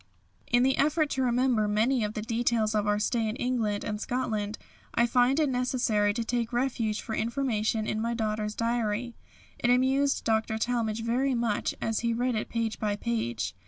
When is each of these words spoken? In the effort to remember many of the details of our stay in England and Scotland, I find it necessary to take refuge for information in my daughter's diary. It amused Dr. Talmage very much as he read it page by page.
In 0.47 0.63
the 0.63 0.77
effort 0.77 1.11
to 1.11 1.21
remember 1.21 1.67
many 1.67 2.03
of 2.03 2.15
the 2.15 2.23
details 2.23 2.73
of 2.73 2.87
our 2.87 2.97
stay 2.97 3.29
in 3.29 3.35
England 3.35 3.83
and 3.83 4.01
Scotland, 4.01 4.57
I 4.95 5.05
find 5.05 5.39
it 5.39 5.47
necessary 5.47 6.11
to 6.15 6.23
take 6.23 6.51
refuge 6.51 7.01
for 7.01 7.13
information 7.13 7.85
in 7.85 8.01
my 8.01 8.15
daughter's 8.15 8.55
diary. 8.55 9.13
It 9.59 9.69
amused 9.69 10.23
Dr. 10.23 10.57
Talmage 10.57 11.03
very 11.03 11.35
much 11.35 11.75
as 11.83 11.99
he 11.99 12.15
read 12.15 12.33
it 12.33 12.49
page 12.49 12.79
by 12.79 12.95
page. 12.95 13.53